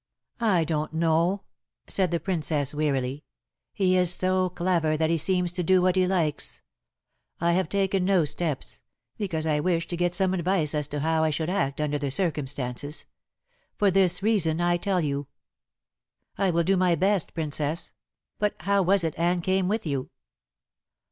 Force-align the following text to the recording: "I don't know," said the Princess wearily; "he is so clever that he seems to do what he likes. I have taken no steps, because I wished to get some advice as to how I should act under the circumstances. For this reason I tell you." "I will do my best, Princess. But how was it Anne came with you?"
"I 0.39 0.63
don't 0.63 0.93
know," 0.95 1.43
said 1.87 2.09
the 2.09 2.19
Princess 2.19 2.73
wearily; 2.73 3.23
"he 3.71 3.95
is 3.95 4.11
so 4.15 4.49
clever 4.49 4.97
that 4.97 5.11
he 5.11 5.17
seems 5.19 5.51
to 5.51 5.63
do 5.63 5.79
what 5.79 5.95
he 5.95 6.07
likes. 6.07 6.63
I 7.39 7.51
have 7.51 7.69
taken 7.69 8.03
no 8.03 8.25
steps, 8.25 8.81
because 9.19 9.45
I 9.45 9.59
wished 9.59 9.91
to 9.91 9.95
get 9.95 10.15
some 10.15 10.33
advice 10.33 10.73
as 10.73 10.87
to 10.87 11.01
how 11.01 11.23
I 11.23 11.29
should 11.29 11.51
act 11.51 11.79
under 11.79 11.99
the 11.99 12.09
circumstances. 12.09 13.05
For 13.77 13.91
this 13.91 14.23
reason 14.23 14.59
I 14.59 14.77
tell 14.77 15.01
you." 15.01 15.27
"I 16.35 16.49
will 16.49 16.63
do 16.63 16.75
my 16.77 16.95
best, 16.95 17.35
Princess. 17.35 17.91
But 18.39 18.55
how 18.61 18.81
was 18.81 19.03
it 19.03 19.13
Anne 19.19 19.41
came 19.41 19.67
with 19.67 19.85
you?" 19.85 20.09